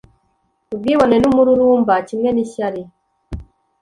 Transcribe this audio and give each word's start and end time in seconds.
Ubwibone 0.73 1.15
n'umururumba 1.19 1.93
kimwe 2.07 2.29
n'ishyari 2.31 2.81